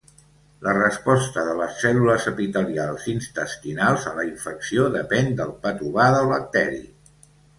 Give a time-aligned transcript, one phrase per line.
[0.67, 6.83] La resposta de les cèl·lules epitelials intestinals a la infecció depèn del patovar del bacteri.